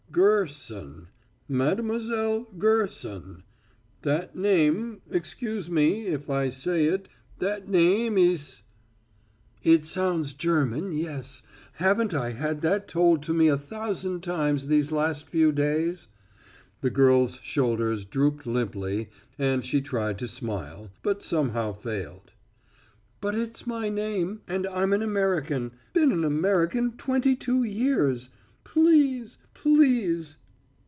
"Ger 0.13 0.45
son 0.45 1.07
Mademoiselle 1.47 2.45
Ger 2.59 2.85
son. 2.87 3.43
That 4.01 4.35
name, 4.35 5.01
excuse 5.09 5.71
me, 5.71 6.07
if 6.07 6.29
I 6.29 6.49
say 6.49 6.83
it 6.87 7.07
that 7.39 7.69
name 7.69 8.17
ees" 8.17 8.63
"It 9.73 9.85
sounds 9.85 10.33
German; 10.33 10.91
yes. 10.91 11.43
Haven't 11.75 12.13
I 12.13 12.31
had 12.31 12.59
that 12.59 12.89
told 12.89 13.25
me 13.29 13.47
a 13.47 13.57
thousand 13.57 14.21
times 14.21 14.67
these 14.67 14.91
last 14.91 15.29
few 15.29 15.53
days?" 15.53 16.09
The 16.81 16.89
girl's 16.89 17.35
shoulders 17.35 18.03
drooped 18.03 18.45
limply, 18.45 19.09
and 19.39 19.63
she 19.63 19.79
tried 19.79 20.19
to 20.19 20.27
smile, 20.27 20.89
but 21.03 21.23
somehow 21.23 21.71
failed. 21.71 22.33
"But 23.21 23.33
it's 23.33 23.65
my 23.65 23.87
name, 23.87 24.41
and 24.45 24.67
I'm 24.67 24.91
an 24.91 25.03
American 25.03 25.71
been 25.93 26.11
an 26.11 26.25
American 26.25 26.97
twenty 26.97 27.33
two 27.37 27.63
years. 27.63 28.29
Please 28.65 29.37
please!" 29.53 30.37